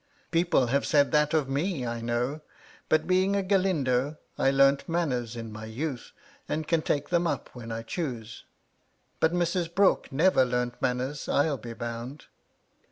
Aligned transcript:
People' 0.31 0.65
have 0.73 0.83
said 0.83 1.11
that 1.11 1.31
of 1.31 1.47
me, 1.47 1.85
I 1.85 2.01
know. 2.01 2.41
But, 2.89 3.05
being 3.05 3.35
a 3.35 3.43
Galindo, 3.43 4.17
* 4.27 4.37
I 4.39 4.49
learnt 4.49 4.89
manners 4.89 5.35
in 5.35 5.51
my 5.51 5.65
youth, 5.65 6.11
and 6.49 6.67
can 6.67 6.81
take 6.81 7.09
them 7.09 7.27
up 7.27 7.51
^when 7.53 7.71
I 7.71 7.83
choose. 7.83 8.45
But 9.19 9.31
Mrs. 9.31 9.71
Brooke 9.71 10.11
never 10.11 10.43
learnt 10.43 10.81
* 10.81 10.81
manners, 10.81 11.29
I'll 11.29 11.59
be 11.59 11.73
bound. 11.73 12.25